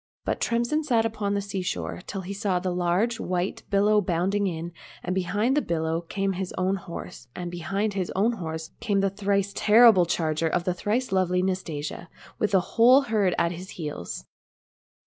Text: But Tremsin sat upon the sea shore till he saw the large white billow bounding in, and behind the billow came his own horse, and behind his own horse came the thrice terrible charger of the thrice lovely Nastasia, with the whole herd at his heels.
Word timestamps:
But 0.25 0.41
Tremsin 0.41 0.83
sat 0.83 1.05
upon 1.05 1.35
the 1.35 1.41
sea 1.41 1.61
shore 1.61 2.01
till 2.07 2.21
he 2.21 2.33
saw 2.33 2.57
the 2.57 2.73
large 2.73 3.19
white 3.19 3.61
billow 3.69 4.01
bounding 4.01 4.47
in, 4.47 4.71
and 5.03 5.13
behind 5.13 5.55
the 5.55 5.61
billow 5.61 6.01
came 6.01 6.33
his 6.33 6.51
own 6.57 6.77
horse, 6.77 7.27
and 7.35 7.51
behind 7.51 7.93
his 7.93 8.11
own 8.15 8.31
horse 8.31 8.71
came 8.79 9.01
the 9.01 9.11
thrice 9.11 9.53
terrible 9.55 10.07
charger 10.07 10.47
of 10.47 10.63
the 10.63 10.73
thrice 10.73 11.11
lovely 11.11 11.43
Nastasia, 11.43 12.09
with 12.39 12.49
the 12.49 12.61
whole 12.61 13.01
herd 13.01 13.35
at 13.37 13.51
his 13.51 13.69
heels. 13.77 14.25